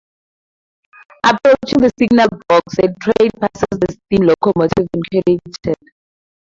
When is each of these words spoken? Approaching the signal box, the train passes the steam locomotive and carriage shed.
Approaching 1.23 1.77
the 1.77 1.91
signal 1.99 2.27
box, 2.49 2.75
the 2.77 2.87
train 3.05 3.29
passes 3.39 3.67
the 3.77 3.85
steam 3.93 4.25
locomotive 4.27 4.87
and 4.95 5.03
carriage 5.11 5.39
shed. 5.63 5.75